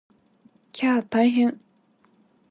[0.71, 1.59] きゃー大変！